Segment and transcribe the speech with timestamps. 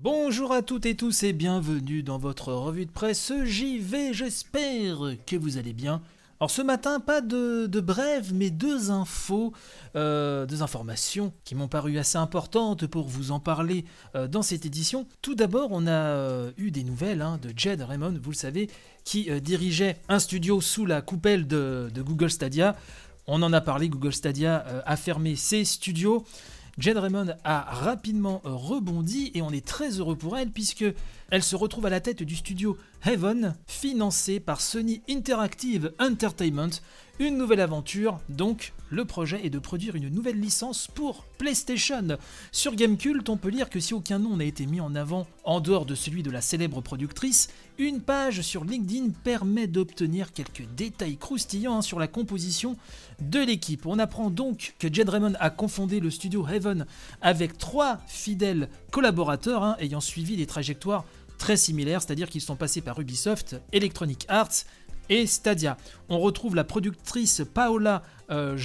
[0.00, 5.34] Bonjour à toutes et tous et bienvenue dans votre revue de presse JV, j'espère que
[5.34, 6.02] vous allez bien.
[6.38, 9.52] Alors ce matin, pas de, de brève, mais deux infos,
[9.96, 13.84] euh, deux informations qui m'ont paru assez importantes pour vous en parler
[14.14, 15.04] euh, dans cette édition.
[15.20, 18.70] Tout d'abord, on a euh, eu des nouvelles hein, de Jed Raymond, vous le savez,
[19.02, 22.76] qui dirigeait un studio sous la coupelle de, Google Stadia.
[23.26, 26.24] On en a parlé, Google Stadia a fermé ses studios.
[26.78, 30.84] Jed Raymond a rapidement euh, rebondi et on est très heureux pour elle puisque
[31.28, 36.70] elle se retrouve à la tête du studio Heaven, financé par Sony Interactive Entertainment.
[37.20, 42.16] Une nouvelle aventure, donc le projet est de produire une nouvelle licence pour PlayStation.
[42.52, 45.58] Sur Gamecult, on peut lire que si aucun nom n'a été mis en avant en
[45.58, 51.16] dehors de celui de la célèbre productrice, une page sur LinkedIn permet d'obtenir quelques détails
[51.16, 52.76] croustillants hein, sur la composition
[53.20, 53.84] de l'équipe.
[53.86, 56.86] On apprend donc que Jed Raymond a confondé le studio Heaven
[57.20, 61.04] avec trois fidèles collaborateurs hein, ayant suivi des trajectoires
[61.36, 64.64] très similaires, c'est-à-dire qu'ils sont passés par Ubisoft, Electronic Arts
[65.08, 65.76] et Stadia.
[66.08, 68.56] On retrouve la productrice Paola euh,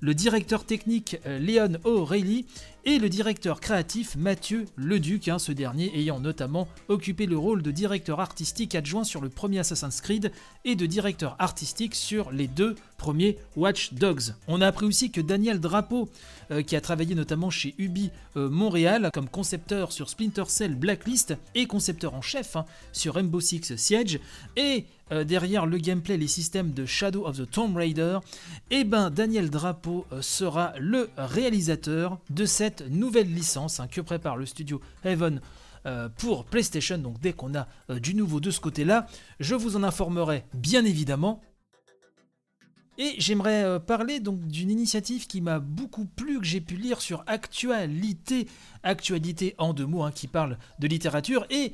[0.00, 2.46] le directeur technique euh, Leon O'Reilly
[2.86, 7.72] et le directeur créatif Mathieu Leduc, hein, ce dernier ayant notamment occupé le rôle de
[7.72, 10.30] directeur artistique adjoint sur le premier Assassin's Creed
[10.64, 14.34] et de directeur artistique sur les deux premiers Watch Dogs.
[14.48, 16.08] On a appris aussi que Daniel Drapeau,
[16.50, 21.36] euh, qui a travaillé notamment chez Ubi euh, Montréal comme concepteur sur Splinter Cell Blacklist
[21.54, 24.20] et concepteur en chef hein, sur Rainbow Six Siege,
[24.56, 28.18] et euh, derrière le gameplay, les systèmes de Shadow of the Tomb Raider,
[28.70, 34.46] et ben Daniel Drapeau sera le réalisateur de cette nouvelle licence hein, que prépare le
[34.46, 35.40] studio Heaven
[35.86, 36.98] euh, pour PlayStation.
[36.98, 39.06] Donc dès qu'on a euh, du nouveau de ce côté-là,
[39.38, 41.40] je vous en informerai bien évidemment.
[42.98, 47.00] Et j'aimerais euh, parler donc d'une initiative qui m'a beaucoup plu, que j'ai pu lire
[47.00, 48.48] sur Actualité,
[48.82, 51.72] Actualité en deux mots, hein, qui parle de littérature et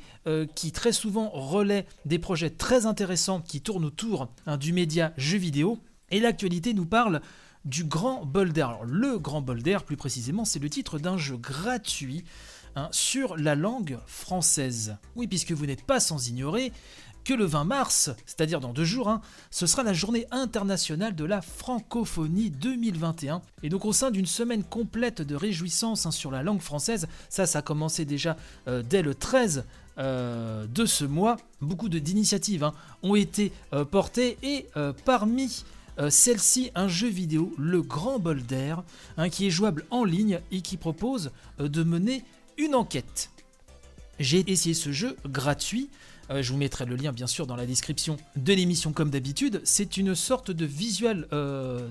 [0.53, 5.39] qui très souvent relaie des projets très intéressants qui tournent autour hein, du média jeu
[5.39, 5.79] vidéo.
[6.11, 7.19] Et l'actualité nous parle
[7.65, 8.69] du Grand Bol d'Air.
[8.69, 12.23] Alors, le Grand Bol d'Air, plus précisément, c'est le titre d'un jeu gratuit
[12.75, 14.97] hein, sur la langue française.
[15.15, 16.71] Oui, puisque vous n'êtes pas sans ignorer
[17.23, 21.23] que le 20 mars, c'est-à-dire dans deux jours, hein, ce sera la journée internationale de
[21.23, 23.41] la francophonie 2021.
[23.63, 27.45] Et donc au sein d'une semaine complète de réjouissances hein, sur la langue française, ça,
[27.45, 28.35] ça a commencé déjà
[28.67, 29.65] euh, dès le 13
[29.99, 32.69] euh, de ce mois, beaucoup d'initiatives
[33.03, 34.67] ont été euh, portées et
[35.05, 35.63] parmi
[35.99, 38.83] euh, celle-ci, un jeu vidéo, le Grand Bol d'Air,
[39.17, 42.23] hein, qui est jouable en ligne et qui propose euh, de mener
[42.57, 43.29] une enquête.
[44.19, 45.89] J'ai essayé ce jeu gratuit.
[46.29, 49.61] Euh, je vous mettrai le lien bien sûr dans la description de l'émission comme d'habitude.
[49.63, 51.27] C'est une sorte de visual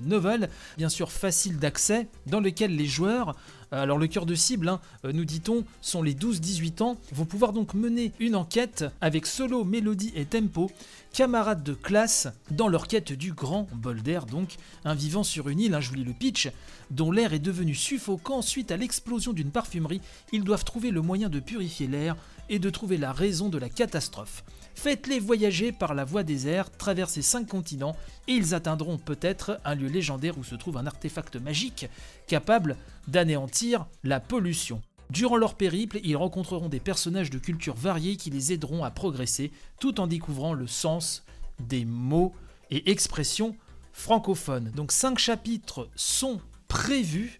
[0.03, 3.35] novel, bien sûr facile d'accès, dans lequel les joueurs,
[3.81, 7.53] alors le cœur de cible, hein, euh, nous dit-on, sont les 12-18 ans, vont pouvoir
[7.53, 10.69] donc mener une enquête avec solo, mélodie et tempo,
[11.11, 15.59] camarades de classe, dans leur quête du grand bol d'air, donc un vivant sur une
[15.59, 16.49] île, hein, je vous lis le pitch,
[16.91, 20.01] dont l'air est devenu suffocant suite à l'explosion d'une parfumerie,
[20.31, 22.15] ils doivent trouver le moyen de purifier l'air
[22.49, 24.43] et de trouver la raison de la catastrophe.
[24.75, 27.95] Faites-les voyager par la voie des airs, traverser cinq continents,
[28.27, 31.87] et ils atteindront peut-être un lieu légendaire où se trouve un artefact magique
[32.27, 34.81] capable d'anéantir la pollution.
[35.09, 39.51] Durant leur périple, ils rencontreront des personnages de cultures variées qui les aideront à progresser,
[39.79, 41.23] tout en découvrant le sens
[41.59, 42.33] des mots
[42.71, 43.55] et expressions
[43.91, 44.71] francophones.
[44.75, 46.41] Donc cinq chapitres sont
[46.73, 47.39] prévus.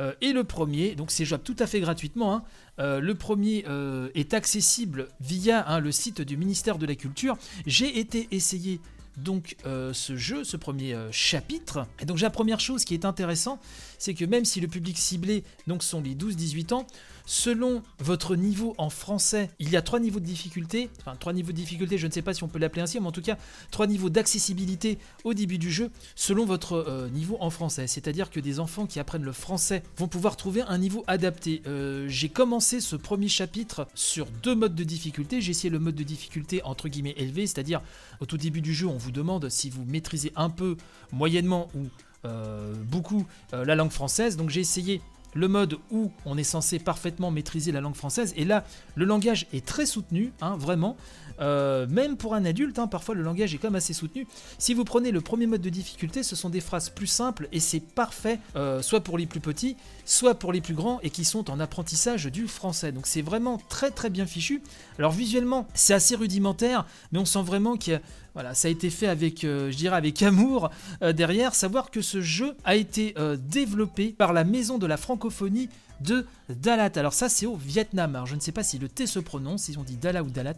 [0.00, 2.44] Euh, et le premier, donc c'est jouable tout à fait gratuitement, hein,
[2.80, 7.38] euh, le premier euh, est accessible via hein, le site du ministère de la Culture.
[7.64, 8.80] J'ai été essayer
[9.16, 11.86] donc ce jeu, ce premier chapitre.
[12.00, 13.60] Et donc la première chose qui est intéressant,
[13.96, 16.86] c'est que même si le public ciblé donc sont les 12-18 ans,
[17.26, 20.90] selon votre niveau en français, il y a trois niveaux de difficulté.
[21.00, 23.06] Enfin, trois niveaux de difficulté, je ne sais pas si on peut l'appeler ainsi, mais
[23.06, 23.38] en tout cas,
[23.70, 27.86] trois niveaux d'accessibilité au début du jeu selon votre euh, niveau en français.
[27.86, 31.62] C'est-à-dire que des enfants qui apprennent le français vont pouvoir trouver un niveau adapté.
[31.66, 35.40] Euh, J'ai commencé ce premier chapitre sur deux modes de difficulté.
[35.40, 37.80] J'ai essayé le mode de difficulté entre guillemets élevé, c'est-à-dire
[38.20, 40.76] au tout début du jeu, on vous demande si vous maîtrisez un peu,
[41.12, 41.86] moyennement ou
[42.24, 44.36] euh, beaucoup la langue française.
[44.36, 45.00] Donc j'ai essayé
[45.34, 48.32] le mode où on est censé parfaitement maîtriser la langue française.
[48.36, 48.64] Et là,
[48.94, 50.96] le langage est très soutenu, hein, vraiment.
[51.40, 54.26] Euh, même pour un adulte, hein, parfois le langage est quand même assez soutenu.
[54.58, 57.60] Si vous prenez le premier mode de difficulté, ce sont des phrases plus simples et
[57.60, 61.24] c'est parfait, euh, soit pour les plus petits, soit pour les plus grands et qui
[61.24, 62.92] sont en apprentissage du français.
[62.92, 64.62] Donc c'est vraiment très très bien fichu.
[64.98, 68.00] Alors visuellement, c'est assez rudimentaire, mais on sent vraiment qu'il y a
[68.34, 70.70] voilà, ça a été fait avec, euh, je dirais, avec amour
[71.02, 71.54] euh, derrière.
[71.54, 75.68] Savoir que ce jeu a été euh, développé par la Maison de la Francophonie
[76.00, 76.90] de Dalat.
[76.96, 78.16] Alors ça c'est au Vietnam.
[78.16, 80.30] Alors je ne sais pas si le T se prononce, si on dit Dala ou
[80.30, 80.56] Dalat.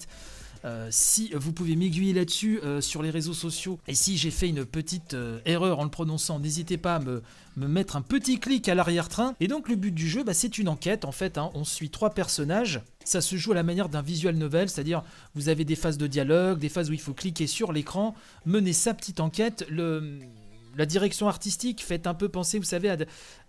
[0.66, 4.48] Euh, si vous pouvez m'aiguiller là-dessus euh, sur les réseaux sociaux, et si j'ai fait
[4.48, 7.22] une petite euh, erreur en le prononçant, n'hésitez pas à me,
[7.56, 9.36] mettre un petit clic à l'arrière-train.
[9.38, 11.52] Et donc le but du jeu, bah, c'est une enquête en fait, hein.
[11.54, 15.04] on suit trois personnages, ça se joue à la manière d'un visual novel, c'est-à-dire
[15.36, 18.72] vous avez des phases de dialogue, des phases où il faut cliquer sur l'écran, mener
[18.72, 22.94] sa petite enquête, la direction artistique fait un peu penser, vous savez,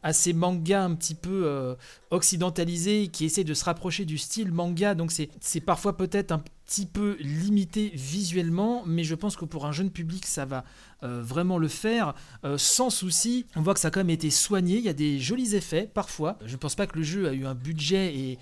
[0.04, 1.76] à, ces mangas un petit peu
[2.12, 4.96] occidentalisés qui essaient de se rapprocher du style manga.
[4.96, 9.72] Donc c'est parfois peut-être un petit peu limité visuellement, mais je pense que pour un
[9.72, 10.66] jeune public, ça va
[11.02, 13.46] euh, vraiment le faire euh, sans souci.
[13.56, 15.90] On voit que ça a quand même été soigné, il y a des jolis effets
[15.92, 16.38] parfois.
[16.46, 18.38] Je ne pense pas que le jeu a eu un budget et,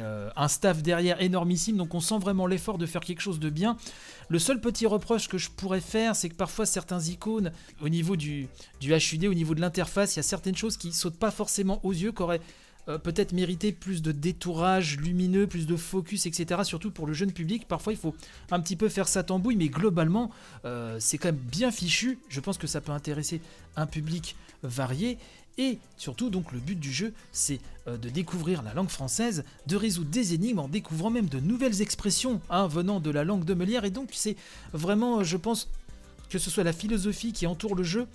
[0.00, 3.50] euh, un staff derrière énormissime, donc on sent vraiment l'effort de faire quelque chose de
[3.50, 3.76] bien.
[4.30, 7.52] Le seul petit reproche que je pourrais faire, c'est que parfois certains icônes,
[7.82, 8.48] au niveau du,
[8.80, 11.84] du HUD, au niveau de l'interface, il y a certaines choses qui sautent pas forcément
[11.84, 12.40] aux yeux, qu'auraient
[12.88, 16.60] euh, peut-être mériter plus de détourage lumineux, plus de focus, etc.
[16.64, 17.66] Surtout pour le jeune public.
[17.66, 18.14] Parfois, il faut
[18.50, 20.30] un petit peu faire sa tambouille, mais globalement,
[20.64, 22.18] euh, c'est quand même bien fichu.
[22.28, 23.40] Je pense que ça peut intéresser
[23.76, 25.18] un public varié.
[25.58, 29.76] Et surtout, donc, le but du jeu, c'est euh, de découvrir la langue française, de
[29.76, 33.54] résoudre des énigmes en découvrant même de nouvelles expressions hein, venant de la langue de
[33.54, 33.84] Molière.
[33.84, 34.36] Et donc, c'est
[34.72, 35.68] vraiment, je pense,
[36.28, 38.06] que ce soit la philosophie qui entoure le jeu,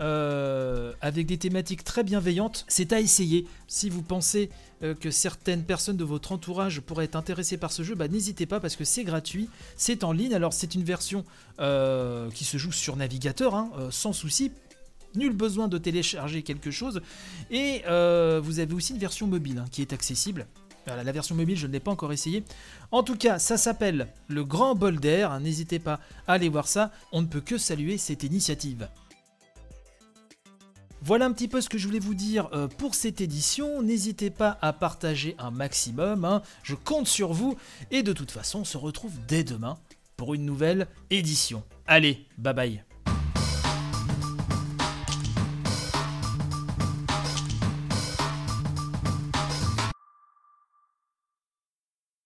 [0.00, 3.46] euh, avec des thématiques très bienveillantes, c'est à essayer.
[3.66, 4.50] Si vous pensez
[4.82, 8.46] euh, que certaines personnes de votre entourage pourraient être intéressées par ce jeu, bah, n'hésitez
[8.46, 10.34] pas parce que c'est gratuit, c'est en ligne.
[10.34, 11.24] Alors c'est une version
[11.60, 14.52] euh, qui se joue sur navigateur, hein, sans souci.
[15.14, 17.00] Nul besoin de télécharger quelque chose.
[17.50, 20.46] Et vous avez aussi une version mobile hein, qui est accessible
[20.96, 22.44] la version mobile, je ne l'ai pas encore essayé.
[22.90, 24.98] En tout cas, ça s'appelle le Grand Bol.
[25.04, 26.90] Hein, n'hésitez pas à aller voir ça.
[27.12, 28.88] On ne peut que saluer cette initiative.
[31.00, 33.82] Voilà un petit peu ce que je voulais vous dire euh, pour cette édition.
[33.82, 36.24] N'hésitez pas à partager un maximum.
[36.24, 36.42] Hein.
[36.62, 37.56] Je compte sur vous.
[37.90, 39.78] Et de toute façon, on se retrouve dès demain
[40.16, 41.62] pour une nouvelle édition.
[41.86, 42.87] Allez, bye bye.